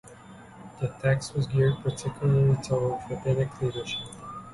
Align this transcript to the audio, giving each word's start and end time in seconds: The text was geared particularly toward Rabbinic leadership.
The 0.79 0.87
text 0.99 1.35
was 1.35 1.45
geared 1.45 1.77
particularly 1.83 2.55
toward 2.63 3.07
Rabbinic 3.07 3.61
leadership. 3.61 4.01